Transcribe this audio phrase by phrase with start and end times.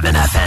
[0.00, 0.39] 7 FM.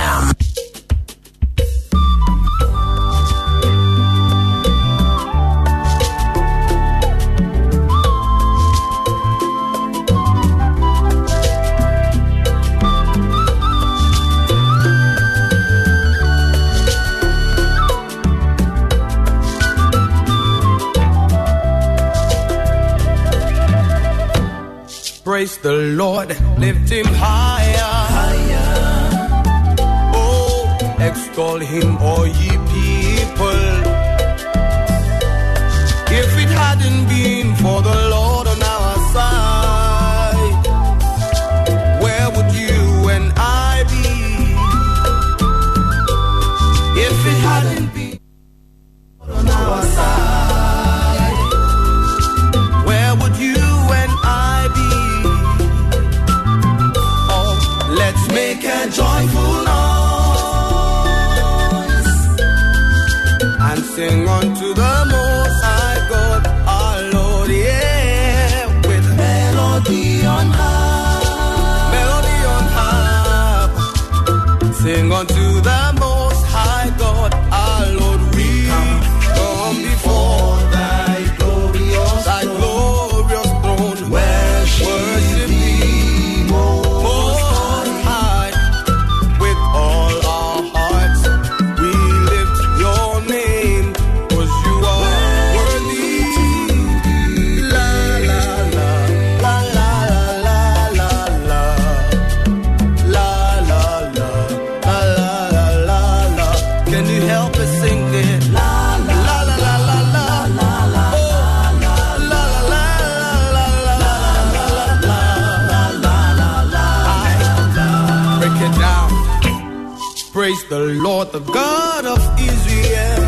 [120.54, 123.24] Praise the Lord, the God of Israel.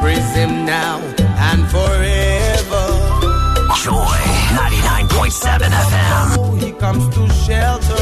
[0.00, 0.96] Praise Him now
[1.50, 2.86] and forever.
[3.84, 4.16] Joy
[4.56, 6.36] 99.7 FM.
[6.38, 7.99] Oh, He comes to shelter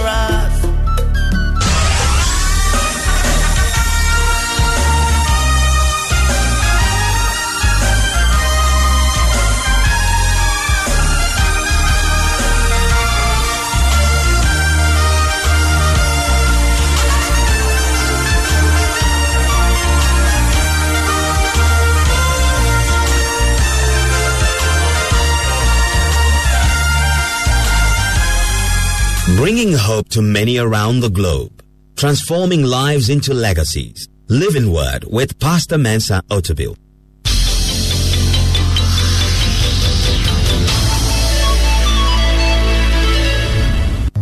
[29.38, 31.62] Bringing hope to many around the globe.
[31.94, 34.08] Transforming lives into legacies.
[34.26, 36.76] Living Word with Pastor Mensa Otabil.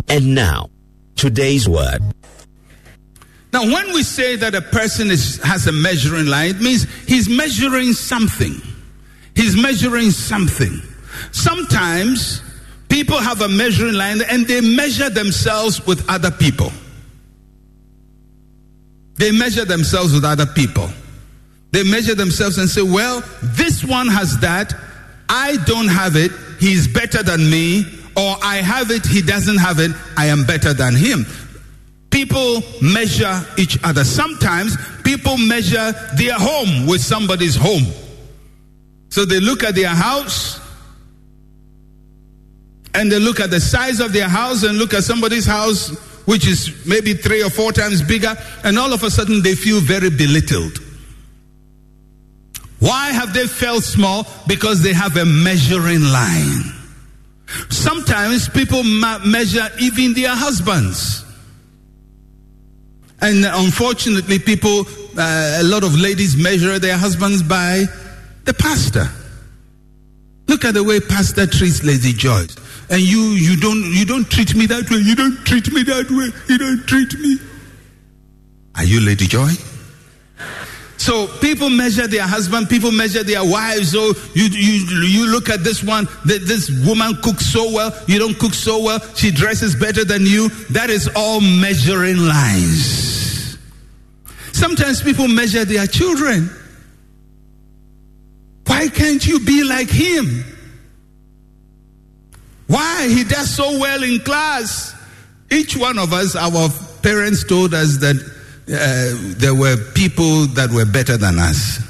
[0.06, 0.68] And now,
[1.14, 2.02] today's word.
[3.54, 7.26] Now, when we say that a person is, has a measuring line, it means he's
[7.26, 8.60] measuring something.
[9.34, 10.82] He's measuring something.
[11.32, 12.42] Sometimes
[12.88, 16.70] people have a measuring line and they measure themselves with other people.
[19.14, 20.88] They measure themselves with other people.
[21.72, 24.72] They measure themselves and say, well, this one has that.
[25.28, 26.30] I don't have it.
[26.60, 27.84] He's better than me.
[28.16, 29.04] Or I have it.
[29.04, 29.90] He doesn't have it.
[30.16, 31.26] I am better than him.
[32.10, 34.04] People measure each other.
[34.04, 37.84] Sometimes people measure their home with somebody's home.
[39.10, 40.60] So they look at their house
[42.96, 45.90] and they look at the size of their house and look at somebody's house,
[46.24, 48.34] which is maybe three or four times bigger,
[48.64, 50.78] and all of a sudden they feel very belittled.
[52.78, 54.26] Why have they felt small?
[54.46, 56.72] Because they have a measuring line.
[57.68, 61.22] Sometimes people ma- measure even their husbands.
[63.20, 64.86] And unfortunately, people,
[65.18, 67.84] uh, a lot of ladies measure their husbands by
[68.44, 69.08] the pastor.
[70.48, 72.56] Look at the way pastor treats Lady Joyce.
[72.88, 74.98] And you, you don't, you don't treat me that way.
[74.98, 76.30] You don't treat me that way.
[76.48, 77.38] You don't treat me.
[78.76, 79.50] Are you Lady Joy?
[80.98, 83.92] So people measure their husband, people measure their wives.
[83.92, 88.38] So you, you, you look at this one, this woman cooks so well, you don't
[88.38, 90.48] cook so well, she dresses better than you.
[90.70, 93.58] That is all measuring lines.
[94.52, 96.50] Sometimes people measure their children.
[98.66, 100.44] Why can't you be like him?
[102.66, 103.08] Why?
[103.08, 104.94] He does so well in class.
[105.50, 106.68] Each one of us, our
[107.02, 108.16] parents told us that
[108.68, 111.80] uh, there were people that were better than us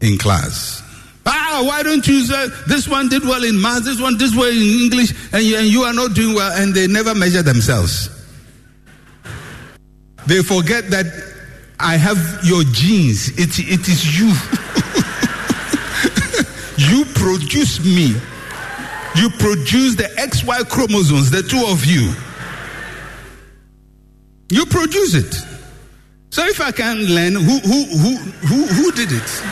[0.00, 0.82] in class.
[1.26, 4.50] Ah, why don't you say this one did well in math, this one did well
[4.50, 8.08] in English, and you, and you are not doing well, and they never measure themselves.
[10.26, 11.06] They forget that
[11.78, 13.28] I have your genes.
[13.30, 14.28] It, it is you.
[16.78, 18.14] you produce me.
[19.16, 22.12] You produce the XY chromosomes, the two of you.
[24.50, 25.34] You produce it.
[26.30, 29.42] So if I can learn who who who who, who did it,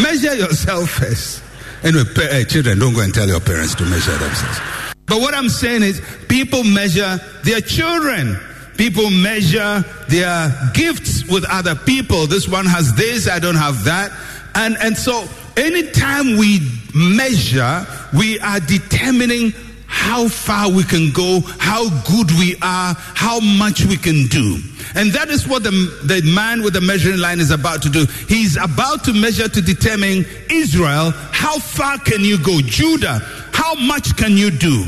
[0.00, 1.42] measure yourself first.
[1.82, 4.60] Anyway, pa- eh, children, don't go and tell your parents to measure themselves.
[5.06, 8.38] But what I'm saying is, people measure their children.
[8.76, 12.28] People measure their gifts with other people.
[12.28, 14.12] This one has this, I don't have that.
[14.54, 16.60] And, and so anytime we
[16.94, 19.52] measure, we are determining
[19.86, 24.58] how far we can go, how good we are, how much we can do.
[24.94, 25.70] And that is what the,
[26.04, 28.06] the man with the measuring line is about to do.
[28.28, 32.60] He's about to measure to determine Israel, how far can you go?
[32.60, 33.20] Judah,
[33.52, 34.86] how much can you do?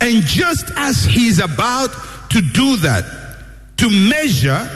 [0.00, 1.90] And just as he's about
[2.30, 3.04] to do that,
[3.78, 4.68] to measure,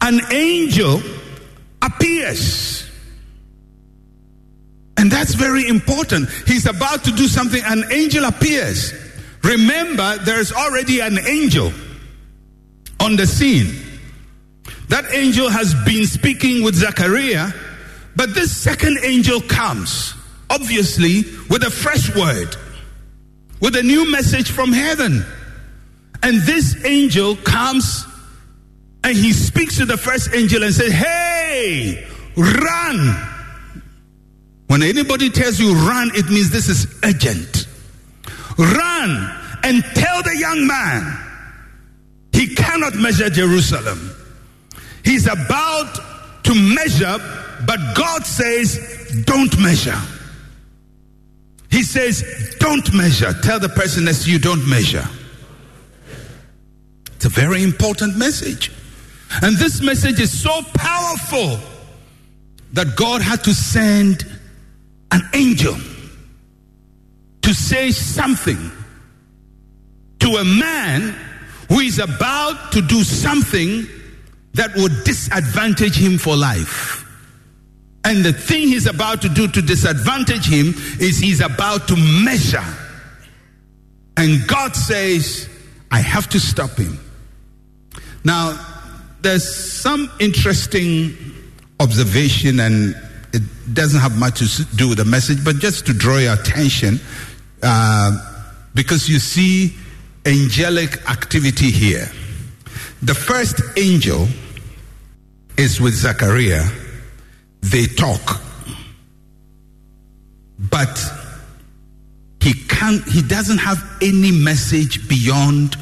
[0.00, 1.02] an angel
[1.82, 2.83] appears.
[4.96, 6.28] And that's very important.
[6.46, 8.92] He's about to do something, an angel appears.
[9.42, 11.72] Remember, there's already an angel
[13.00, 13.74] on the scene.
[14.88, 17.52] That angel has been speaking with Zechariah,
[18.16, 20.14] but this second angel comes,
[20.48, 22.56] obviously, with a fresh word,
[23.60, 25.24] with a new message from heaven.
[26.22, 28.06] And this angel comes
[29.02, 33.33] and he speaks to the first angel and says, Hey, run.
[34.66, 37.66] When anybody tells you run, it means this is urgent.
[38.58, 41.20] Run and tell the young man
[42.32, 44.10] he cannot measure Jerusalem.
[45.04, 47.18] He's about to measure,
[47.66, 49.98] but God says, don't measure.
[51.70, 53.32] He says, don't measure.
[53.42, 55.06] Tell the person to you, don't measure.
[57.16, 58.70] It's a very important message.
[59.42, 61.58] And this message is so powerful
[62.72, 64.24] that God had to send
[65.12, 65.76] an angel
[67.42, 68.70] to say something
[70.20, 71.14] to a man
[71.68, 73.86] who is about to do something
[74.54, 77.04] that would disadvantage him for life.
[78.04, 82.64] And the thing he's about to do to disadvantage him is he's about to measure.
[84.16, 85.48] And God says,
[85.90, 86.98] I have to stop him.
[88.24, 88.58] Now,
[89.20, 91.16] there's some interesting
[91.80, 92.94] observation, and
[93.34, 97.00] it doesn't have much to do with the message, but just to draw your attention,
[97.62, 98.12] uh,
[98.74, 99.74] because you see
[100.24, 102.08] angelic activity here.
[103.02, 104.28] The first angel
[105.56, 106.64] is with Zachariah.
[107.60, 108.40] They talk.
[110.58, 111.02] But
[112.40, 115.76] he can't, he doesn't have any message beyond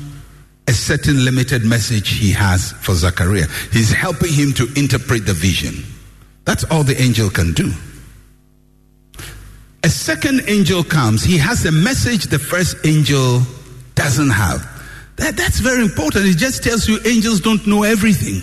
[0.68, 3.46] a certain limited message he has for Zachariah.
[3.72, 5.84] He's helping him to interpret the vision.
[6.44, 7.72] That's all the angel can do.
[9.84, 11.24] A second angel comes.
[11.24, 13.42] He has a message the first angel
[13.94, 14.68] doesn't have.
[15.16, 16.26] That, that's very important.
[16.26, 18.42] It just tells you angels don't know everything.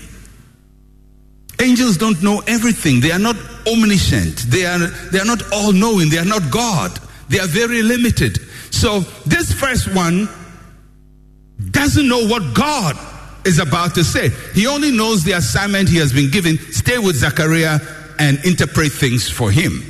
[1.62, 3.00] Angels don't know everything.
[3.02, 3.36] They are not
[3.68, 4.38] omniscient.
[4.50, 4.80] They are,
[5.12, 6.10] they are not all knowing.
[6.10, 6.98] They are not God.
[7.30, 8.40] They are very limited.
[8.72, 10.30] So this first one
[11.72, 12.98] doesn't know what God
[13.46, 14.30] is about to say.
[14.54, 16.58] He only knows the assignment he has been given.
[16.72, 17.80] Stay with Zachariah
[18.20, 19.84] and interpret things for him.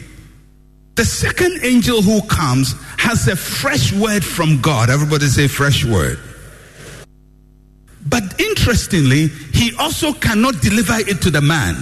[0.96, 4.89] The second angel who comes has a fresh word from God.
[4.89, 6.20] Everybody say fresh word.
[8.06, 11.75] But interestingly, he also cannot deliver it to the man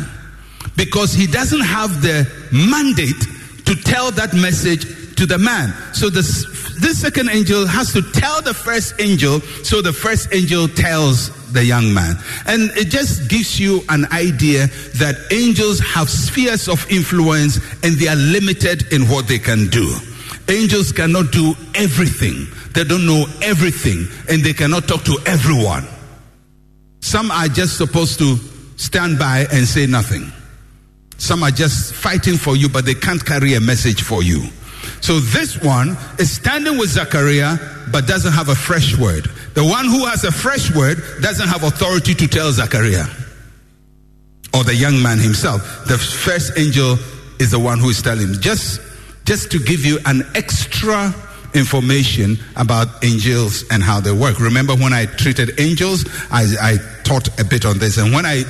[0.76, 3.20] because he doesn't have the mandate
[3.66, 5.74] to tell that message to the man.
[5.94, 6.46] So this,
[6.80, 11.64] this second angel has to tell the first angel, so the first angel tells the
[11.64, 12.16] young man.
[12.46, 18.08] And it just gives you an idea that angels have spheres of influence and they
[18.08, 19.96] are limited in what they can do.
[20.50, 22.48] Angels cannot do everything.
[22.74, 25.86] They don't know everything and they cannot talk to everyone.
[27.02, 28.38] Some are just supposed to
[28.78, 30.32] stand by and say nothing.
[31.18, 34.44] Some are just fighting for you, but they can't carry a message for you.
[35.02, 37.58] So this one is standing with Zechariah,
[37.92, 39.26] but doesn't have a fresh word.
[39.54, 43.08] The one who has a fresh word doesn't have authority to tell Zechariah
[44.54, 45.62] or the young man himself.
[45.88, 46.98] The first angel
[47.40, 48.42] is the one who is telling him.
[48.42, 48.82] Just,
[49.26, 51.14] just to give you an extra
[51.54, 54.40] information about angels and how they work.
[54.40, 57.98] Remember when I treated angels, I, I taught a bit on this.
[57.98, 58.44] And when I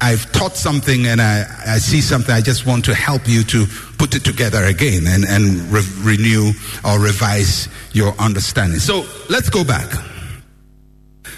[0.00, 3.66] I've taught something and I, I see something, I just want to help you to
[3.98, 6.52] put it together again and, and re- renew
[6.84, 8.78] or revise your understanding.
[8.78, 9.90] So let's go back.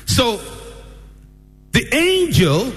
[0.07, 0.41] So
[1.73, 2.73] the angel,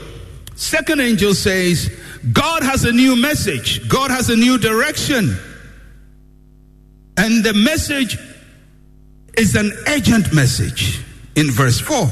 [0.55, 1.89] second angel says,
[2.31, 3.87] God has a new message.
[3.89, 5.35] God has a new direction.
[7.17, 8.17] And the message
[9.37, 11.01] is an urgent message
[11.35, 12.07] in verse 4.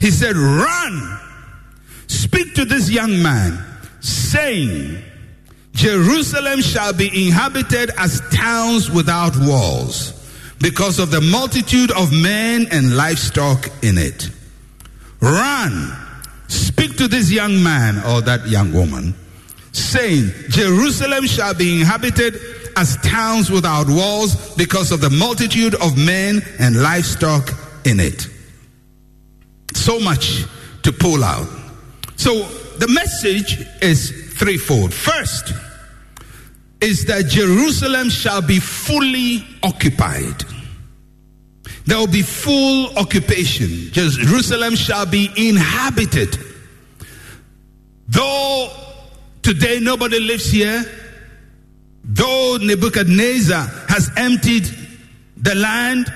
[0.00, 1.20] He said, Run,
[2.06, 3.58] speak to this young man,
[4.00, 5.02] saying,
[5.72, 10.12] Jerusalem shall be inhabited as towns without walls
[10.60, 14.30] because of the multitude of men and livestock in it.
[15.20, 15.96] Run,
[16.48, 19.14] speak to this young man or that young woman,
[19.72, 22.36] saying, Jerusalem shall be inhabited
[22.76, 27.50] as towns without walls because of the multitude of men and livestock
[27.84, 28.28] in it.
[29.74, 30.44] So much
[30.82, 31.48] to pull out.
[32.24, 32.42] So
[32.78, 34.94] the message is threefold.
[34.94, 35.52] First
[36.80, 40.42] is that Jerusalem shall be fully occupied.
[41.84, 43.92] There will be full occupation.
[43.92, 46.38] Jerusalem shall be inhabited.
[48.08, 48.70] Though
[49.42, 50.82] today nobody lives here,
[52.04, 54.66] though Nebuchadnezzar has emptied
[55.36, 56.10] the land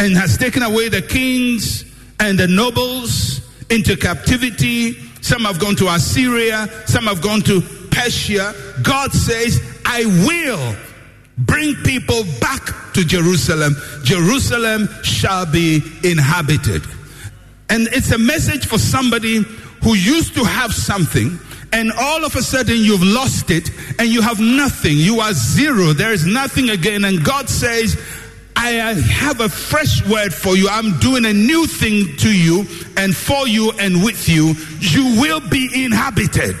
[0.00, 1.84] and has taken away the kings
[2.18, 8.54] and the nobles into captivity, some have gone to Assyria, some have gone to Persia.
[8.82, 10.76] God says, I will
[11.38, 13.76] bring people back to Jerusalem.
[14.02, 16.82] Jerusalem shall be inhabited.
[17.70, 19.44] And it's a message for somebody
[19.82, 21.38] who used to have something
[21.72, 24.96] and all of a sudden you've lost it and you have nothing.
[24.96, 25.92] You are zero.
[25.92, 27.04] There is nothing again.
[27.04, 28.00] And God says,
[28.60, 30.68] I have a fresh word for you.
[30.68, 32.66] I'm doing a new thing to you
[32.96, 34.54] and for you and with you.
[34.80, 36.56] You will be inhabited.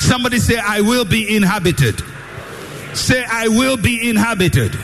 [0.00, 2.02] Somebody say, I will be inhabited.
[2.92, 4.76] Say, I will be inhabited.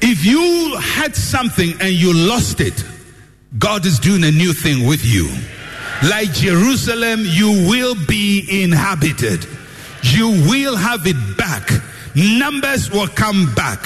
[0.00, 2.84] If you had something and you lost it,
[3.58, 5.28] God is doing a new thing with you.
[6.08, 9.44] Like Jerusalem, you will be inhabited.
[10.02, 11.68] You will have it back.
[12.14, 13.84] Numbers will come back.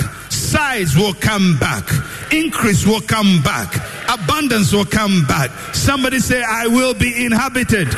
[0.53, 1.88] Size will come back.
[2.31, 3.75] Increase will come back.
[4.07, 5.51] Abundance will come back.
[5.75, 7.88] Somebody say, I will be inhabited.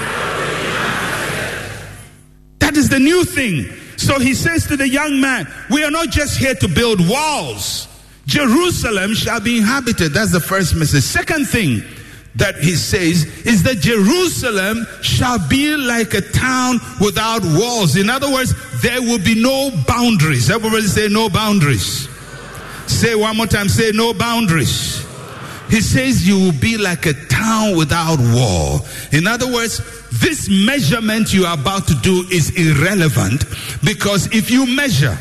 [2.61, 3.67] That is the new thing.
[3.97, 7.88] So he says to the young man, We are not just here to build walls.
[8.27, 10.12] Jerusalem shall be inhabited.
[10.12, 11.03] That's the first message.
[11.03, 11.83] Second thing
[12.37, 17.97] that he says is that Jerusalem shall be like a town without walls.
[17.97, 20.51] In other words, there will be no boundaries.
[20.51, 22.13] Everybody say no boundaries.
[22.87, 25.05] Say one more time, say no boundaries.
[25.68, 28.81] He says you will be like a town without wall.
[29.12, 29.81] In other words,
[30.20, 33.44] this measurement you are about to do is irrelevant
[33.83, 35.16] because if you measure,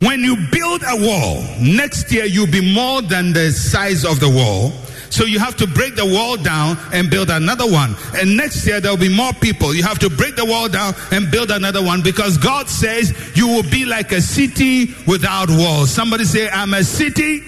[0.00, 4.28] when you build a wall, next year you'll be more than the size of the
[4.28, 4.72] wall.
[5.10, 7.94] So you have to break the wall down and build another one.
[8.16, 9.74] And next year there'll be more people.
[9.74, 13.46] You have to break the wall down and build another one because God says you
[13.48, 15.90] will be like a city without walls.
[15.90, 17.42] Somebody say, I'm a city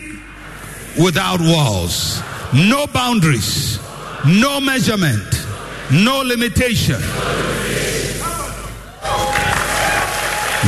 [1.03, 2.21] without walls.
[2.55, 3.79] No boundaries.
[4.27, 5.47] No measurement.
[5.91, 7.01] No limitation.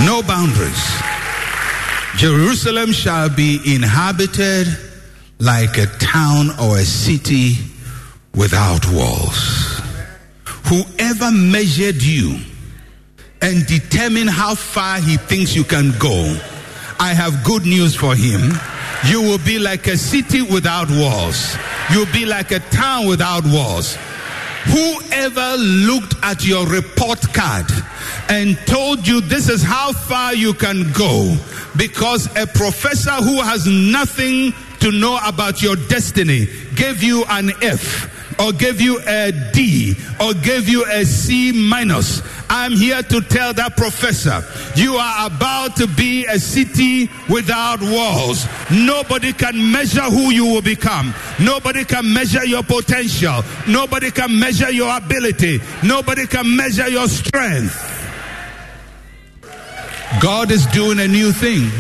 [0.05, 0.99] No boundaries.
[2.17, 4.67] Jerusalem shall be inhabited
[5.39, 7.55] like a town or a city
[8.35, 9.81] without walls.
[10.67, 12.39] Whoever measured you
[13.41, 16.37] and determined how far he thinks you can go,
[16.99, 18.53] I have good news for him.
[19.07, 21.57] You will be like a city without walls.
[21.93, 23.97] You'll be like a town without walls.
[24.65, 27.67] Whoever looked at your report card
[28.29, 31.37] and told you this is how far you can go
[31.77, 38.15] because a professor who has nothing to know about your destiny gave you an F
[38.41, 42.23] or gave you a D or gave you a C minus.
[42.49, 44.43] I'm here to tell that professor
[44.77, 48.47] you are about to be a city without walls.
[48.71, 51.15] Nobody can measure who you will become.
[51.41, 53.43] Nobody can measure your potential.
[53.67, 55.61] Nobody can measure your ability.
[55.83, 57.97] Nobody can measure your strength.
[60.21, 61.71] God is doing a new thing.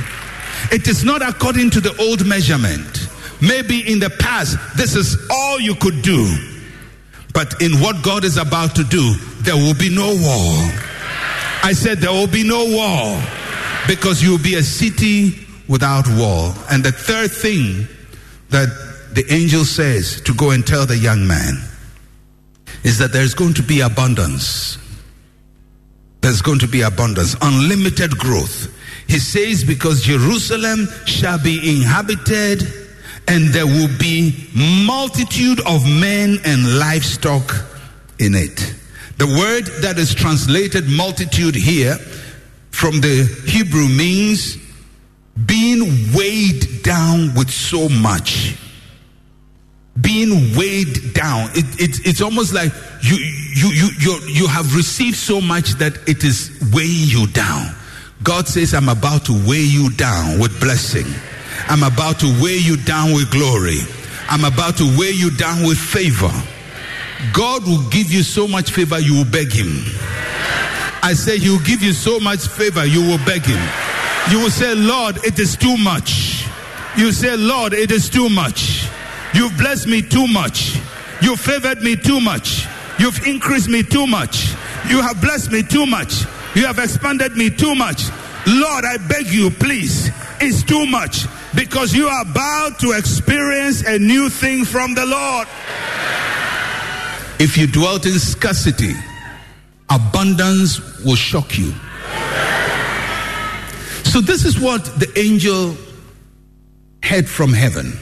[0.70, 3.08] It is not according to the old measurement.
[3.40, 6.26] Maybe in the past, this is all you could do.
[7.32, 10.70] But in what God is about to do, there will be no wall.
[11.62, 13.20] I said there will be no wall
[13.86, 16.54] because you will be a city without wall.
[16.70, 17.86] And the third thing
[18.50, 18.68] that
[19.12, 21.62] the angel says to go and tell the young man
[22.84, 24.78] is that there's going to be abundance.
[26.20, 28.74] There's going to be abundance, unlimited growth.
[29.08, 32.62] He says, because Jerusalem shall be inhabited
[33.26, 37.54] and there will be multitude of men and livestock
[38.18, 38.74] in it.
[39.16, 41.96] The word that is translated multitude here
[42.70, 44.56] from the Hebrew means
[45.46, 48.56] being weighed down with so much.
[50.00, 51.50] Being weighed down.
[51.54, 56.08] It, it, it's almost like you, you, you, you, you have received so much that
[56.08, 57.74] it is weighing you down.
[58.22, 61.06] God says, I'm about to weigh you down with blessing.
[61.68, 63.78] I'm about to weigh you down with glory.
[64.28, 66.30] I'm about to weigh you down with favor.
[67.32, 69.82] God will give you so much favor, you will beg Him.
[71.02, 73.60] I say, He will give you so much favor, you will beg Him.
[74.30, 76.44] You will say, Lord, it is too much.
[76.96, 78.86] You say, Lord, it is too much.
[79.34, 80.76] You've blessed me too much.
[81.22, 82.66] You've favored me too much.
[82.98, 84.50] You've increased me too much.
[84.88, 86.24] You have blessed me too much.
[86.54, 88.04] You have expanded me too much.
[88.46, 90.10] Lord, I beg you, please.
[90.40, 95.48] It's too much because you are about to experience a new thing from the Lord.
[97.40, 98.94] If you dwelt in scarcity,
[99.90, 101.72] abundance will shock you.
[104.04, 105.76] So, this is what the angel
[107.02, 107.92] heard from heaven.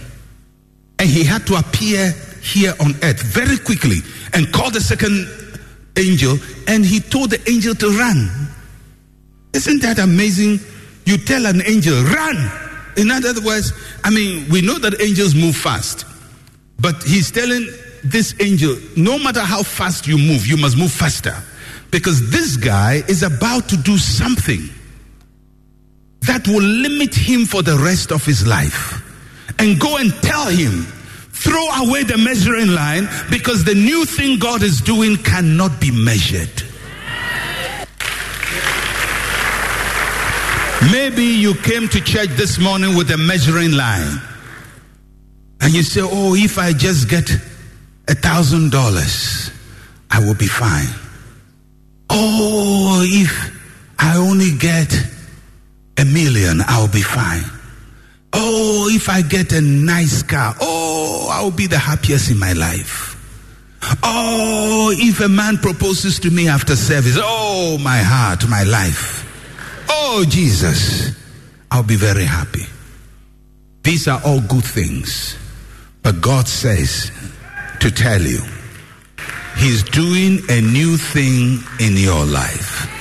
[0.98, 3.98] And he had to appear here on earth very quickly
[4.32, 5.26] and call the second
[5.98, 8.48] angel, and he told the angel to run.
[9.54, 10.60] Isn't that amazing?
[11.04, 12.50] You tell an angel, run.
[12.96, 13.72] In other words,
[14.04, 16.04] I mean, we know that angels move fast,
[16.78, 17.66] but he's telling
[18.04, 21.34] this angel, no matter how fast you move, you must move faster.
[21.90, 24.68] Because this guy is about to do something
[26.22, 29.02] that will limit him for the rest of his life.
[29.58, 30.86] And go and tell him,
[31.36, 36.62] throw away the measuring line because the new thing God is doing cannot be measured.
[40.92, 44.20] Maybe you came to church this morning with a measuring line.
[45.60, 47.28] And you say, oh, if I just get
[48.08, 49.50] a thousand dollars,
[50.10, 50.88] I will be fine.
[52.08, 53.52] Oh, if
[53.98, 54.92] I only get
[55.98, 57.55] a million, I'll be fine.
[58.38, 63.14] Oh, if I get a nice car, oh, I'll be the happiest in my life.
[64.02, 69.24] Oh, if a man proposes to me after service, oh, my heart, my life.
[69.88, 71.12] Oh, Jesus,
[71.70, 72.66] I'll be very happy.
[73.82, 75.36] These are all good things.
[76.02, 77.10] But God says
[77.80, 78.40] to tell you,
[79.56, 82.92] He's doing a new thing in your life.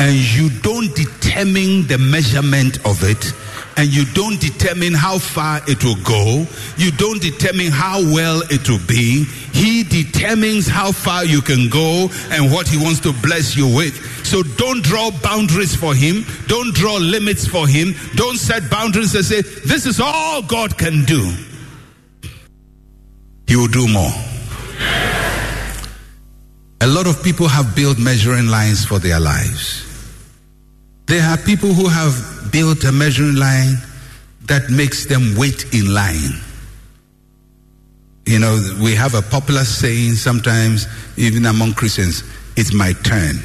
[0.00, 3.32] And you don't determine the measurement of it,
[3.76, 6.46] and you don't determine how far it will go.
[6.76, 9.24] You don't determine how well it will be.
[9.52, 13.94] He determines how far you can go and what He wants to bless you with.
[14.26, 16.24] So don't draw boundaries for Him.
[16.46, 17.94] Don't draw limits for Him.
[18.14, 21.32] Don't set boundaries and say, This is all God can do.
[23.46, 24.12] He will do more.
[26.80, 29.91] A lot of people have built measuring lines for their lives.
[31.06, 33.76] There are people who have built a measuring line
[34.46, 36.40] that makes them wait in line.
[38.24, 40.86] You know, we have a popular saying sometimes,
[41.16, 42.22] even among Christians,
[42.56, 43.36] it's my turn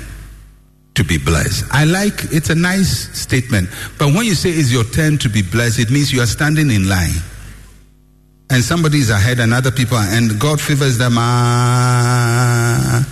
[0.95, 1.65] to be blessed.
[1.71, 5.41] I like it's a nice statement, but when you say it's your turn to be
[5.41, 7.21] blessed, it means you are standing in line.
[8.49, 11.15] And somebody is ahead and other people are, and God favors them.
[11.17, 13.05] Ah,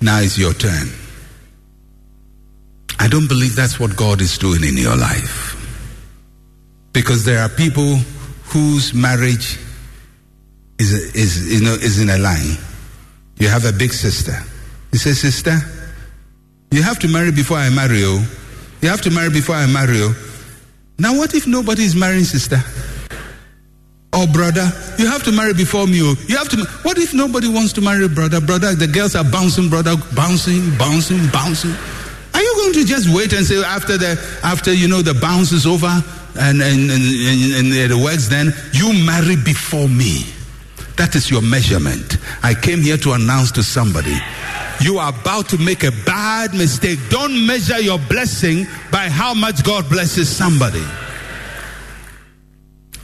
[0.00, 0.88] now it's your turn.
[3.00, 5.56] I don't believe that's what God is doing in your life.
[6.92, 7.96] Because there are people
[8.44, 9.58] whose marriage
[10.78, 12.58] is, is, you know, is in a line.
[13.38, 14.36] You have a big sister.
[14.92, 15.56] You say, Sister,
[16.70, 18.20] you have to marry before I marry you.
[18.82, 20.14] You have to marry before I marry you.
[20.98, 22.58] Now, what if nobody is marrying sister?
[24.12, 26.00] Or brother, you have to marry before me.
[26.02, 26.14] oh.
[26.28, 26.64] You have to.
[26.82, 28.40] What if nobody wants to marry brother?
[28.40, 31.72] Brother, the girls are bouncing, brother, bouncing, bouncing, bouncing.
[32.70, 35.90] Are you just wait and say after the after you know the bounce is over
[36.38, 40.24] and and, and, and, and it works, then you marry before me?
[40.96, 42.18] That is your measurement.
[42.42, 44.16] I came here to announce to somebody.
[44.80, 46.98] You are about to make a bad mistake.
[47.08, 50.84] Don't measure your blessing by how much God blesses somebody.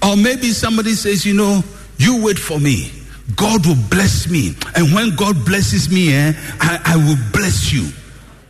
[0.02, 1.64] Or maybe somebody says, you know,
[1.98, 2.92] you wait for me.
[3.34, 4.54] God will bless me.
[4.76, 7.88] And when God blesses me, eh, I, I will bless you.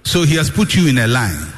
[0.06, 1.52] So he has put you in a line.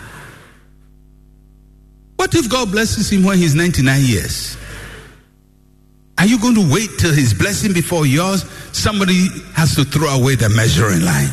[2.17, 4.57] What if God blesses him when he's 99 years?
[6.17, 8.45] Are you going to wait till his blessing before yours?
[8.73, 11.29] Somebody has to throw away the measuring line.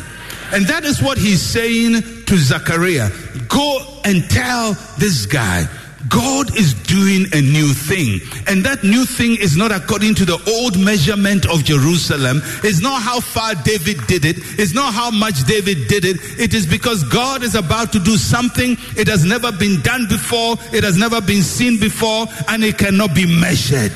[0.52, 3.08] And that is what he's saying to Zachariah.
[3.48, 5.66] Go and tell this guy,
[6.08, 8.20] God is doing a new thing.
[8.46, 12.40] And that new thing is not according to the old measurement of Jerusalem.
[12.62, 14.36] It's not how far David did it.
[14.58, 16.16] It's not how much David did it.
[16.38, 18.76] It is because God is about to do something.
[18.96, 20.56] It has never been done before.
[20.72, 22.26] It has never been seen before.
[22.48, 23.94] And it cannot be measured.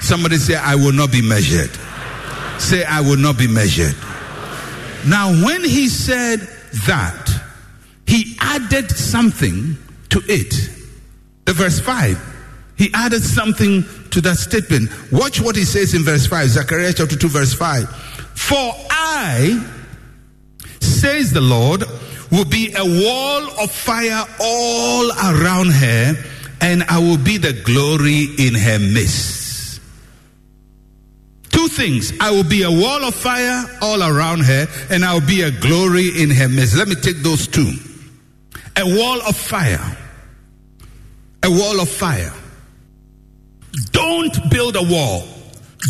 [0.00, 1.70] Somebody say, I will not be measured.
[2.58, 3.94] Say, I will not be measured.
[5.06, 6.40] Now, when he said
[6.86, 7.30] that,
[8.06, 9.76] he added something
[10.10, 10.77] to it.
[11.48, 12.74] The verse 5.
[12.76, 14.90] He added something to that statement.
[15.10, 17.88] Watch what he says in verse 5, Zechariah chapter 2, verse 5.
[17.88, 19.66] For I,
[20.82, 21.84] says the Lord,
[22.30, 26.22] will be a wall of fire all around her,
[26.60, 29.80] and I will be the glory in her midst.
[31.48, 32.12] Two things.
[32.20, 35.50] I will be a wall of fire all around her, and I will be a
[35.50, 36.76] glory in her midst.
[36.76, 37.72] Let me take those two.
[38.76, 39.96] A wall of fire.
[41.42, 42.32] A wall of fire.
[43.92, 45.24] Don't build a wall.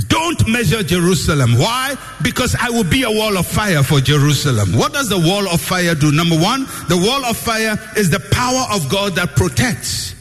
[0.09, 1.59] Don't measure Jerusalem.
[1.59, 1.97] Why?
[2.23, 4.77] Because I will be a wall of fire for Jerusalem.
[4.77, 6.13] What does the wall of fire do?
[6.13, 10.15] Number one, the wall of fire is the power of God that protects.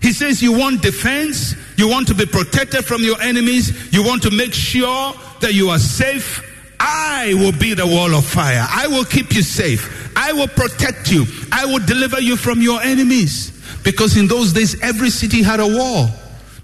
[0.00, 4.22] He says you want defense, you want to be protected from your enemies, you want
[4.22, 6.44] to make sure that you are safe.
[6.78, 8.64] I will be the wall of fire.
[8.70, 10.12] I will keep you safe.
[10.16, 11.26] I will protect you.
[11.50, 13.57] I will deliver you from your enemies.
[13.88, 16.10] Because in those days, every city had a wall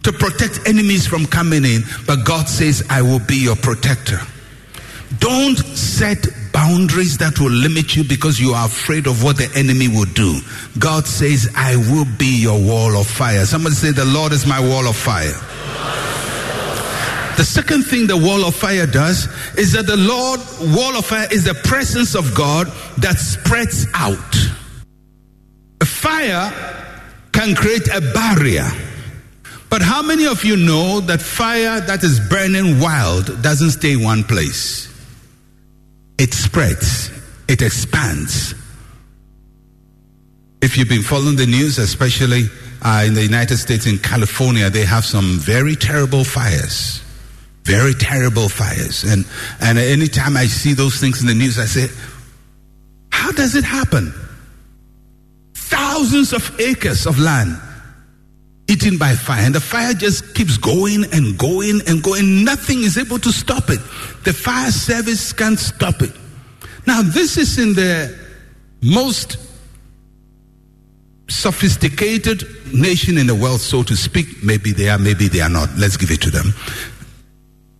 [0.03, 1.81] to protect enemies from coming in.
[2.07, 4.19] But God says, I will be your protector.
[5.21, 9.89] Don't set boundaries that will limit you because you are afraid of what the enemy
[9.89, 10.39] will do.
[10.79, 13.47] God says, I will be your wall of fire.
[13.47, 15.33] Somebody say, The Lord is my wall of fire.
[17.39, 20.41] The second thing the wall of fire does is that the Lord
[20.77, 22.67] wall of fire is the presence of God
[22.99, 24.37] that spreads out.
[25.81, 26.83] A fire
[27.35, 28.71] can create a barrier.
[29.69, 34.23] But how many of you know that fire that is burning wild doesn't stay one
[34.23, 34.89] place?
[36.17, 37.11] It spreads,
[37.49, 38.55] it expands.
[40.63, 42.45] If you've been following the news, especially
[42.83, 47.03] uh, in the United States, in California, they have some very terrible fires.
[47.65, 49.03] Very terrible fires.
[49.03, 49.27] And,
[49.61, 51.89] and anytime I see those things in the news, I say,
[53.11, 54.15] how does it happen?
[55.69, 57.61] Thousands of acres of land
[58.69, 59.43] eaten by fire.
[59.43, 62.45] And the fire just keeps going and going and going.
[62.45, 63.81] Nothing is able to stop it.
[64.25, 66.13] The fire service can't stop it.
[66.87, 68.19] Now, this is in the
[68.83, 69.39] most
[71.29, 74.43] sophisticated nation in the world, so to speak.
[74.43, 75.71] Maybe they are, maybe they are not.
[75.77, 76.53] Let's give it to them.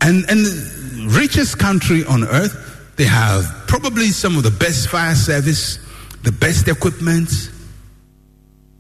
[0.01, 5.79] And, and richest country on earth, they have probably some of the best fire service,
[6.23, 7.51] the best equipment,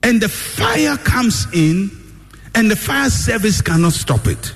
[0.05, 1.91] and the fire comes in
[2.55, 4.53] and the fire service cannot stop it.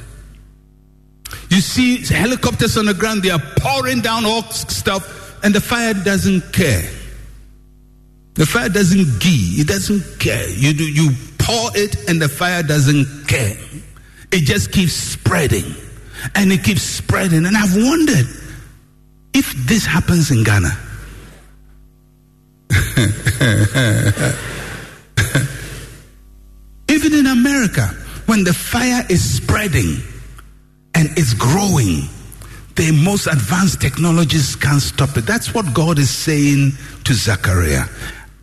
[1.50, 5.94] You see helicopters on the ground, they are pouring down all stuff, and the fire
[5.94, 6.88] doesn't care.
[8.34, 10.48] The fire doesn't give, it doesn't care.
[10.50, 13.56] You do you pour it and the fire doesn't care.
[14.30, 15.74] It just keeps spreading.
[16.34, 17.46] And it keeps spreading.
[17.46, 18.26] And I've wondered
[19.32, 20.76] if this happens in Ghana.
[26.98, 27.86] Even in America,
[28.26, 30.02] when the fire is spreading
[30.96, 32.08] and it's growing,
[32.74, 35.24] the most advanced technologies can't stop it.
[35.24, 36.72] That's what God is saying
[37.04, 37.84] to Zechariah.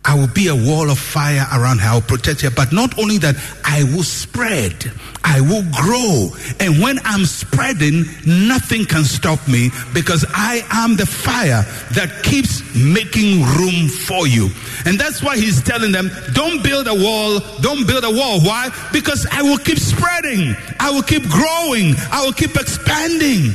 [0.06, 1.88] I will be a wall of fire around her.
[1.90, 2.50] I will protect her.
[2.50, 4.92] But not only that, I will spread.
[5.24, 6.30] I will grow.
[6.60, 11.66] And when I'm spreading, nothing can stop me because I am the fire
[11.98, 14.48] that keeps making room for you.
[14.84, 17.40] And that's why he's telling them, don't build a wall.
[17.60, 18.40] Don't build a wall.
[18.40, 18.70] Why?
[18.92, 20.54] Because I will keep spreading.
[20.78, 21.94] I will keep growing.
[22.12, 23.52] I will keep expanding.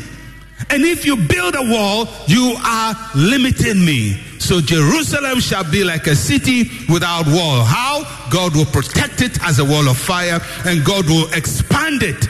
[0.69, 4.19] And if you build a wall, you are limiting me.
[4.41, 7.63] So Jerusalem shall be like a city without wall.
[7.63, 8.01] How?
[8.31, 12.27] God will protect it as a wall of fire, and God will expand it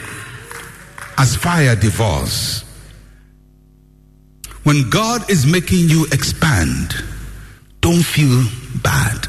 [1.16, 2.64] as fire devours.
[4.64, 6.94] When God is making you expand,
[7.80, 8.44] don't feel
[8.82, 9.26] bad.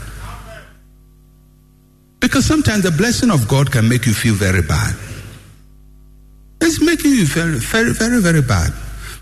[2.19, 4.93] Because sometimes the blessing of God can make you feel very bad.
[6.59, 8.73] It's making you very, very, very, very bad.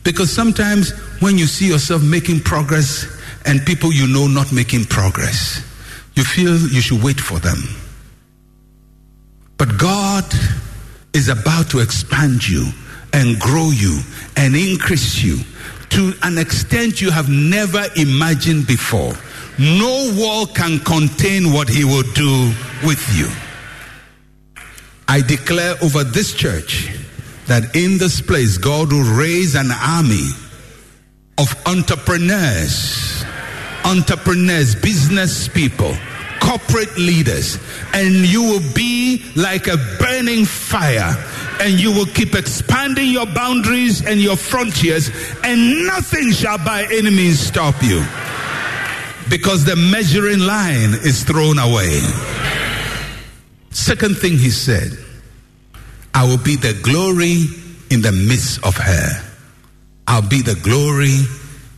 [0.04, 5.64] Because sometimes when you see yourself making progress and people you know not making progress,
[6.16, 7.58] you feel you should wait for them.
[9.58, 10.26] But God
[11.14, 12.68] is about to expand you
[13.14, 14.00] and grow you
[14.38, 15.38] and increase you
[15.90, 19.14] to an extent you have never imagined before.
[19.60, 23.30] No wall can contain what He will do with you.
[25.08, 26.90] I declare over this church
[27.48, 30.30] that in this place, God will raise an army
[31.38, 33.24] of entrepreneurs,
[33.86, 35.96] entrepreneurs, business people,
[36.40, 37.58] corporate leaders,
[37.94, 41.16] and you will be like a burning fire,
[41.62, 45.10] and you will keep expanding your boundaries and your frontiers,
[45.44, 48.04] and nothing shall by any means stop you
[49.30, 52.02] because the measuring line is thrown away.
[53.70, 54.92] Second thing he said,
[56.14, 57.46] I will be the glory
[57.90, 59.31] in the midst of her.
[60.12, 61.20] I'll be the glory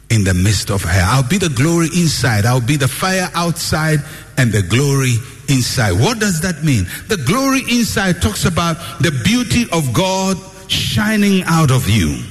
[0.10, 1.04] in the midst of her.
[1.06, 2.48] I'll be the glory inside.
[2.48, 4.00] I'll be the fire outside
[4.40, 5.14] and the glory
[5.50, 5.92] inside.
[6.02, 6.88] What does that mean?
[7.10, 12.24] The glory inside talks about the beauty of God shining out of you.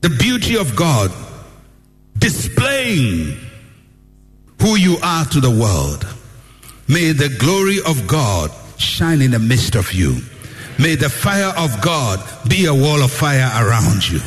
[0.00, 1.12] The beauty of God
[2.18, 3.36] displaying
[4.60, 6.04] who you are to the world.
[6.88, 10.20] May the glory of God shine in the midst of you.
[10.78, 14.20] May the fire of God be a wall of fire around you.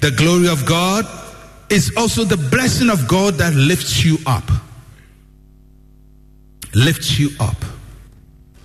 [0.00, 1.06] The glory of God
[1.70, 4.44] is also the blessing of God that lifts you up.
[6.74, 7.56] Lifts you up.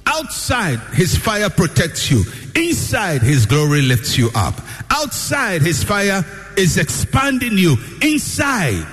[0.05, 2.23] Outside, his fire protects you.
[2.55, 4.55] Inside, his glory lifts you up.
[4.89, 6.23] Outside, his fire
[6.57, 7.77] is expanding you.
[8.01, 8.85] Inside,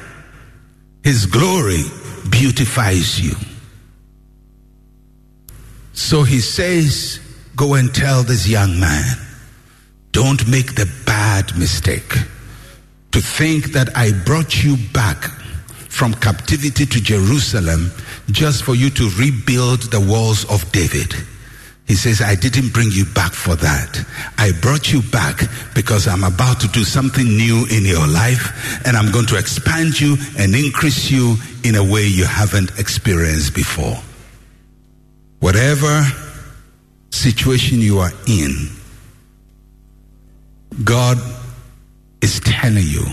[1.05, 1.83] his glory
[2.31, 3.35] beautifies you.
[5.93, 7.21] So he says,
[7.57, 9.17] Go and tell this young man,
[10.12, 12.17] don't make the bad mistake
[13.12, 15.25] to think that I brought you back
[15.88, 17.93] from captivity to Jerusalem
[18.31, 21.15] just for you to rebuild the walls of David.
[21.87, 24.07] He says, I didn't bring you back for that.
[24.38, 25.43] I brought you back
[25.75, 30.01] because I'm about to do something new in your life and I'm going to expand
[30.01, 33.99] you and increase you in a way you haven't experienced before.
[35.41, 36.03] Whatever
[37.12, 38.68] situation you are in,
[40.85, 41.18] God
[42.20, 43.05] is telling you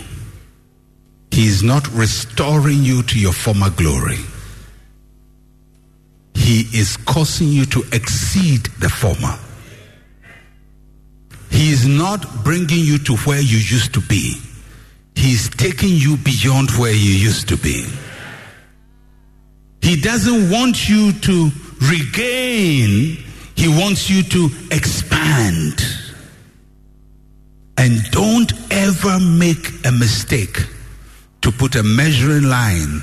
[1.32, 4.18] He is not restoring you to your former glory.
[6.34, 9.38] He is causing you to exceed the former.
[11.52, 14.36] He is not bringing you to where you used to be.
[15.16, 17.86] He is taking you beyond where you used to be.
[19.82, 21.50] He doesn't want you to
[21.82, 23.18] regain,
[23.60, 25.84] he wants you to expand.
[27.78, 30.66] And don't ever make a mistake
[31.42, 33.02] to put a measuring line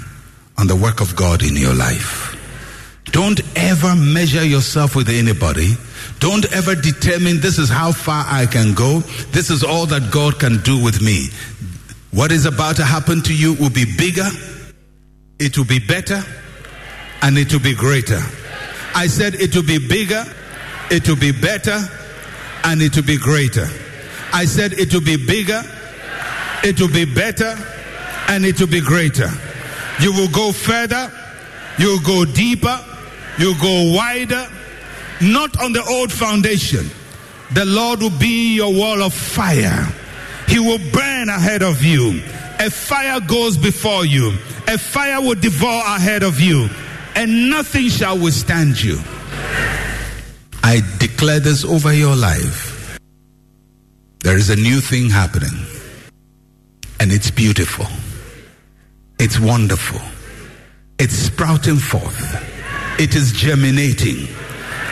[0.57, 2.33] on the work of God in your life.
[3.12, 5.75] Don't ever measure yourself with anybody.
[6.21, 9.01] Don't ever determine this is how far I can go.
[9.33, 11.29] This is all that God can do with me.
[12.12, 14.28] What is about to happen to you will be bigger,
[15.39, 16.22] it will be better,
[17.20, 18.20] and it will be greater.
[18.95, 20.24] I said it will be bigger,
[20.91, 21.78] it will be better,
[22.64, 23.66] and it will be greater.
[24.32, 25.62] I said it will be bigger,
[26.62, 27.57] it will be better,
[28.28, 29.30] and it will be greater.
[30.01, 31.11] You will go further,
[31.78, 32.78] you will go deeper,
[33.39, 34.49] you will go wider,
[35.20, 36.91] not on the old foundation.
[37.53, 39.87] The Lord will be your wall of fire.
[40.49, 42.22] He will burn ahead of you.
[42.59, 44.32] A fire goes before you.
[44.68, 46.68] A fire will devour ahead of you,
[47.14, 48.99] and nothing shall withstand you.
[50.67, 52.99] I declare this over your life.
[54.25, 55.64] There is a new thing happening,
[56.99, 57.87] and it's beautiful.
[59.21, 60.01] It's wonderful.
[60.99, 62.21] It's sprouting forth.
[62.99, 64.27] It is germinating.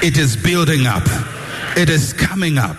[0.01, 1.03] It is building up.
[1.77, 2.77] It is coming up.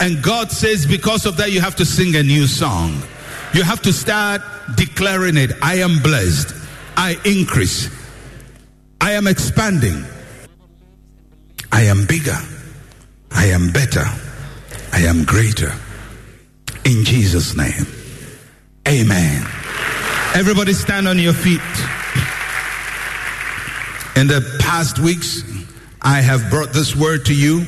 [0.00, 3.04] And God says, because of that, you have to sing a new song.
[3.54, 4.42] You have to start
[4.76, 5.52] declaring it.
[5.62, 6.52] I am blessed.
[6.96, 7.88] I increase.
[9.00, 10.04] I am expanding.
[11.72, 12.36] I am bigger.
[13.30, 14.04] I am better.
[14.92, 15.72] I am greater.
[16.84, 17.86] In Jesus' name.
[18.88, 19.42] Amen.
[20.34, 21.60] Everybody stand on your feet.
[24.16, 25.42] In the past weeks,
[26.00, 27.64] I have brought this word to you.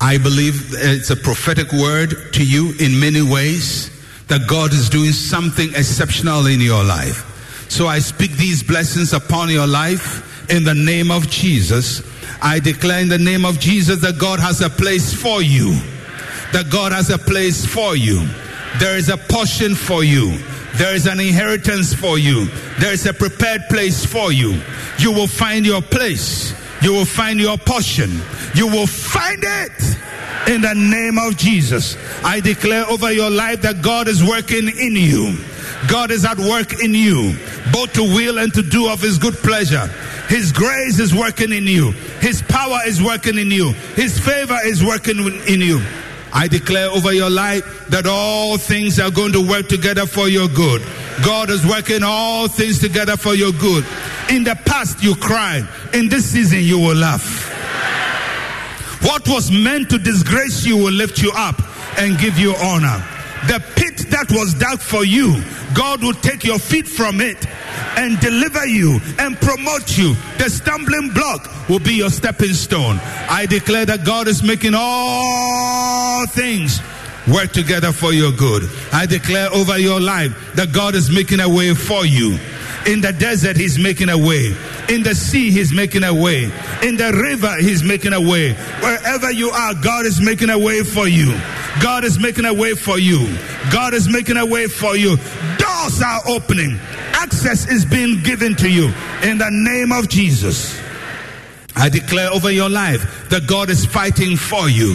[0.00, 3.90] I believe it's a prophetic word to you in many ways
[4.28, 7.68] that God is doing something exceptional in your life.
[7.70, 12.02] So I speak these blessings upon your life in the name of Jesus.
[12.42, 15.72] I declare in the name of Jesus that God has a place for you.
[16.52, 18.26] That God has a place for you.
[18.78, 20.38] There is a portion for you.
[20.74, 22.46] There is an inheritance for you.
[22.78, 24.60] There is a prepared place for you.
[24.98, 26.54] You will find your place.
[26.82, 28.10] You will find your portion.
[28.54, 29.96] You will find it
[30.48, 31.96] in the name of Jesus.
[32.22, 35.38] I declare over your life that God is working in you.
[35.88, 37.34] God is at work in you,
[37.72, 39.90] both to will and to do of his good pleasure.
[40.28, 41.92] His grace is working in you.
[42.20, 43.72] His power is working in you.
[43.94, 45.80] His favor is working in you.
[46.32, 50.48] I declare over your life that all things are going to work together for your
[50.48, 50.82] good.
[51.24, 53.86] God is working all things together for your good.
[54.28, 55.66] In the past, you cried.
[55.94, 57.52] In this season, you will laugh.
[59.02, 61.62] What was meant to disgrace you will lift you up
[61.98, 62.98] and give you honor.
[63.46, 65.40] The pit that was dug for you,
[65.74, 67.46] God will take your feet from it
[67.96, 70.14] and deliver you and promote you.
[70.38, 72.98] The stumbling block will be your stepping stone.
[73.28, 76.80] I declare that God is making all things
[77.26, 78.68] work together for your good.
[78.92, 82.38] I declare over your life that God is making a way for you.
[82.86, 84.54] In the desert, He's making a way.
[84.88, 86.44] In the sea, He's making a way.
[86.82, 88.52] In the river, He's making a way.
[88.52, 91.36] Wherever you are, God is making a way for you.
[91.82, 93.26] God is making a way for you.
[93.72, 95.16] God is making a way for you.
[95.82, 96.78] Doors are opening.
[97.12, 100.80] Access is being given to you in the name of Jesus.
[101.74, 104.94] I declare over your life that God is fighting for you.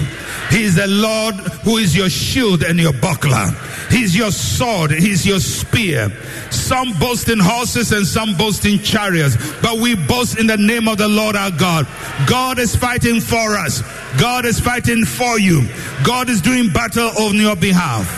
[0.50, 3.52] He is the Lord who is your shield and your buckler.
[3.90, 4.92] He's your sword.
[4.92, 6.10] He's your spear.
[6.50, 10.88] Some boast in horses and some boast in chariots, but we boast in the name
[10.88, 11.86] of the Lord our God.
[12.28, 13.84] God is fighting for us.
[14.20, 15.68] God is fighting for you.
[16.04, 18.10] God is doing battle on your behalf.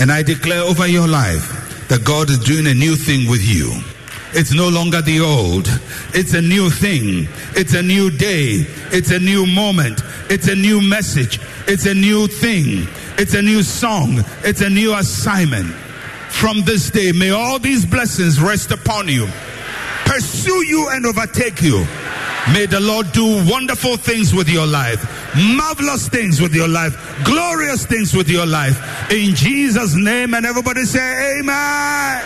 [0.00, 1.61] And I declare over your life
[1.92, 3.68] that God is doing a new thing with you.
[4.32, 5.68] It's no longer the old.
[6.14, 7.28] It's a new thing.
[7.54, 8.64] It's a new day.
[8.90, 10.00] It's a new moment.
[10.30, 11.38] It's a new message.
[11.68, 12.88] It's a new thing.
[13.18, 14.24] It's a new song.
[14.42, 15.68] It's a new assignment.
[16.32, 19.28] From this day, may all these blessings rest upon you,
[20.06, 21.84] pursue you and overtake you.
[22.50, 25.00] May the Lord do wonderful things with your life,
[25.36, 29.10] marvelous things with your life, glorious things with your life.
[29.12, 32.22] In Jesus' name, and everybody say, Amen.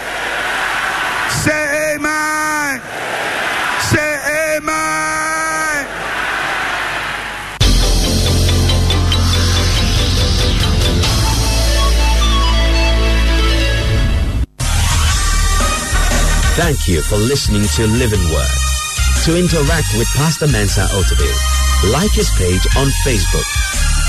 [1.46, 2.80] Say amen.
[3.90, 5.86] Say amen.
[16.56, 18.65] Thank you for listening to Living Word.
[19.26, 21.34] To interact with Pastor Mensa Otabil,
[21.92, 23.42] like his page on Facebook.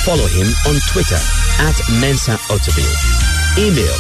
[0.05, 1.17] Follow him on Twitter
[1.57, 2.93] at Mensa Otabil.
[3.57, 3.97] Email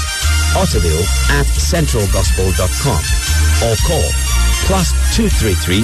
[0.53, 1.01] otabil
[1.33, 3.01] at centralgospel.com
[3.65, 4.09] or call
[4.69, 5.81] plus 233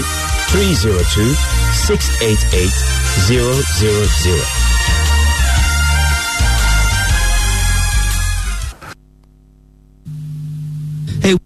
[0.54, 1.34] 302
[1.74, 2.70] 688
[3.26, 4.72] 000.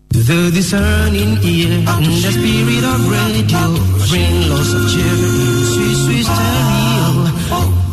[0.09, 3.63] The discerning ear and the spirit of radio
[4.09, 5.17] bring lots of cheer,
[5.73, 7.07] sweet, sweet stereo.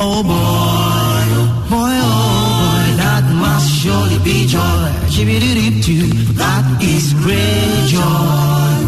[0.01, 2.15] Oh boy, oh boy, oh
[2.61, 4.89] boy, that must surely be joy.
[5.13, 8.79] Chibididip that is great joy,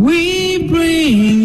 [0.03, 1.42] We bring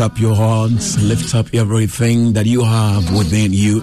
[0.00, 3.82] up your hearts, lift up everything that you have within you.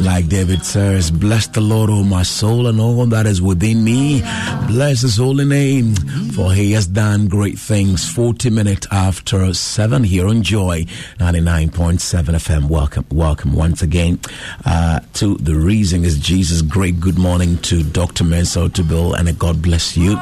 [0.00, 4.20] Like David says, Bless the Lord, O my soul, and all that is within me.
[4.66, 5.94] Bless his holy name,
[6.34, 8.08] for he has done great things.
[8.08, 10.84] 40 minutes after 7 here on Joy
[11.18, 12.00] 99.7
[12.34, 12.68] FM.
[12.68, 14.20] Welcome, welcome once again
[14.64, 16.62] uh, to The Reason is Jesus.
[16.62, 18.24] Great good morning to Dr.
[18.24, 20.16] Mensa Bill, and God bless you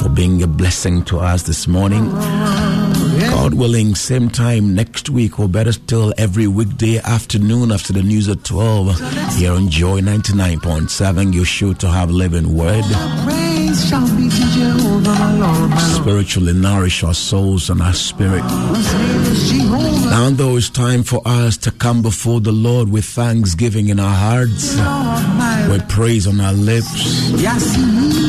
[0.00, 2.08] for being a blessing to us this morning.
[3.30, 8.28] God willing, same time next week, or better still, every weekday afternoon after the news
[8.28, 12.84] at 12, here on Joy 99.7, you're sure to have living word.
[13.24, 15.78] Praise shall be to Jehovah, my Lord.
[15.80, 18.42] Spiritually nourish our souls and our spirit.
[18.42, 20.10] His name is Jehovah.
[20.10, 24.14] Now, though it's time for us to come before the Lord with thanksgiving in our
[24.14, 24.74] hearts,
[25.70, 28.27] with praise on our lips, Yes, he is.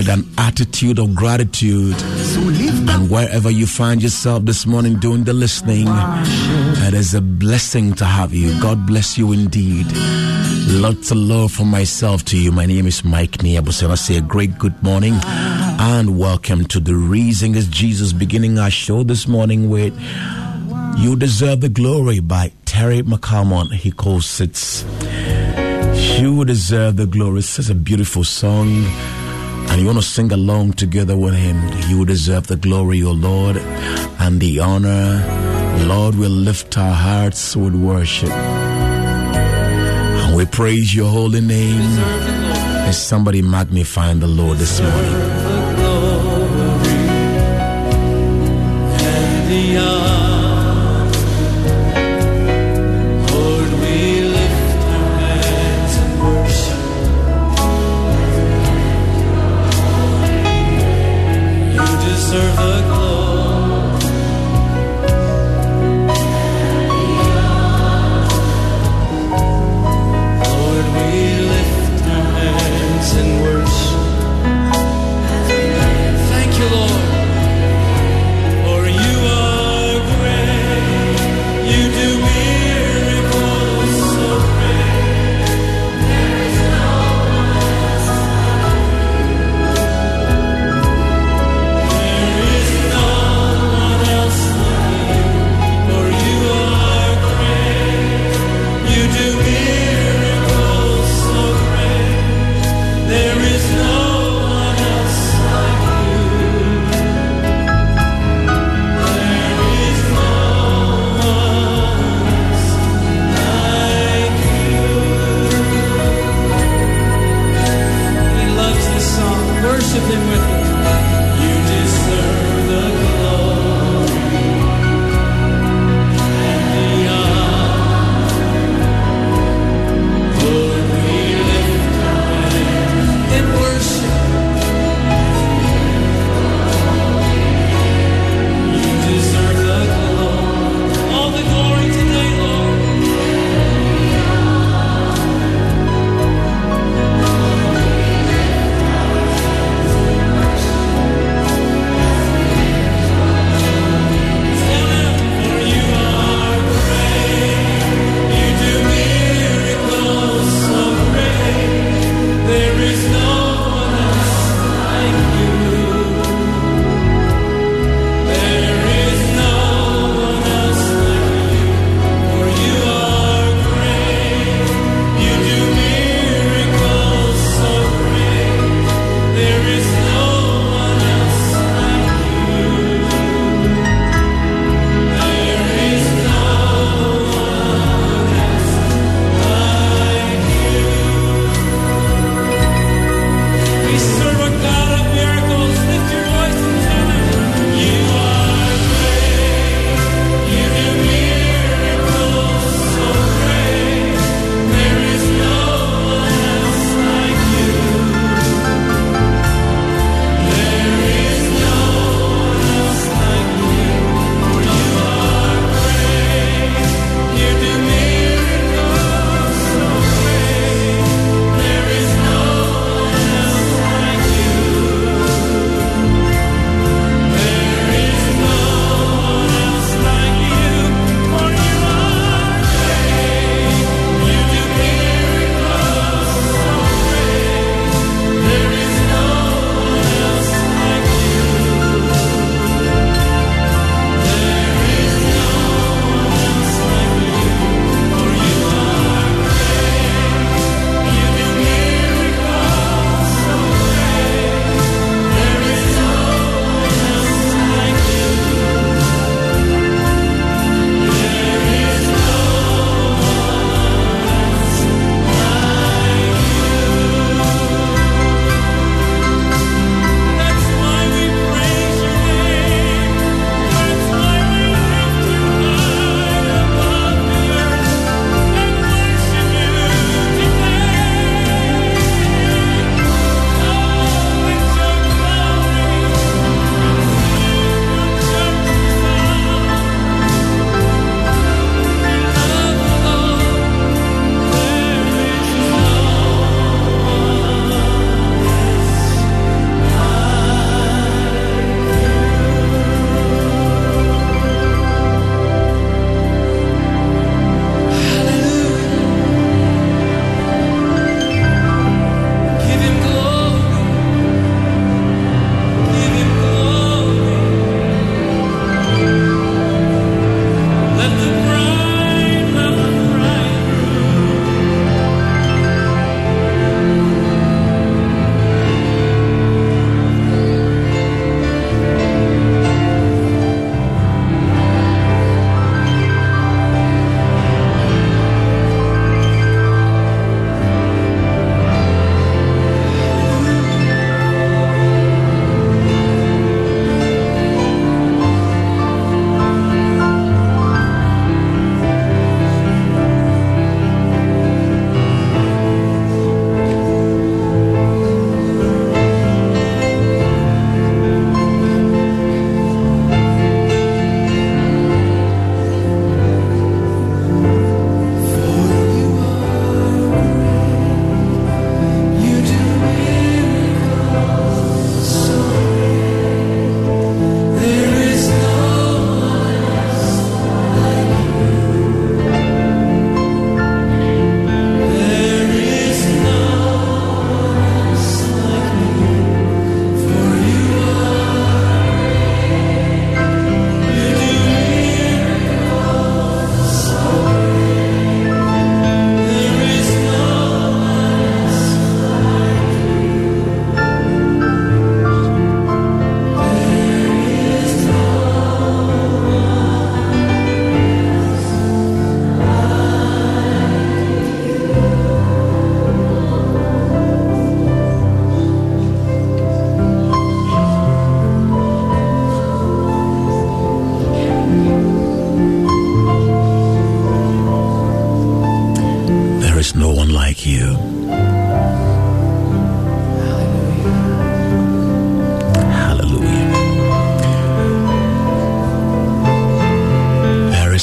[0.00, 1.94] With an attitude of gratitude.
[2.88, 8.06] And wherever you find yourself this morning doing the listening, it is a blessing to
[8.06, 8.58] have you.
[8.62, 9.86] God bless you indeed.
[10.68, 12.50] Lots of love from myself to you.
[12.50, 13.98] My name is Mike Niabusela.
[13.98, 19.02] Say a great good morning and welcome to The Reason is Jesus, beginning our show
[19.02, 19.92] this morning with
[20.96, 23.74] You Deserve the Glory by Terry MacAlmon.
[23.74, 24.82] He calls it
[26.18, 27.40] You Deserve the Glory.
[27.40, 28.86] It's such a beautiful song
[29.70, 31.56] and you want to sing along together with him,
[31.88, 33.56] you deserve the glory, O Lord,
[34.18, 35.24] and the honor.
[35.86, 38.30] Lord, we lift our hearts with worship.
[40.22, 41.98] And we praise your holy name.
[42.88, 45.50] Is somebody magnifying the Lord this morning?
[62.30, 62.99] You deserve the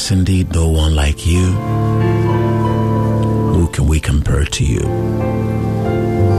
[0.09, 1.51] Indeed, no one like you.
[3.53, 6.36] Who can we compare to you?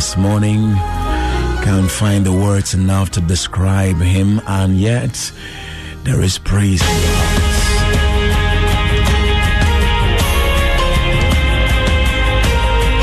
[0.00, 0.72] This morning.
[1.62, 5.30] Can't find the words enough to describe him, and yet
[6.04, 6.80] there is praise.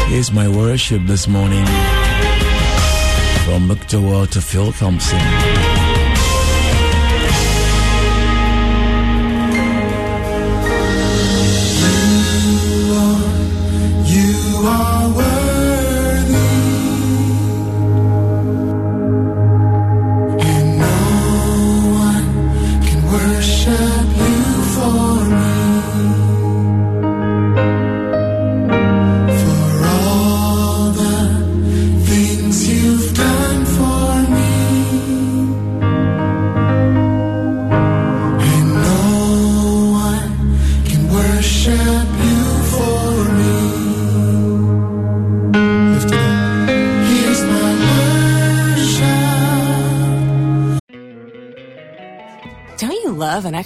[0.10, 1.68] Here's my worship this morning
[3.46, 3.68] from
[4.02, 5.67] Wall to Phil Thompson.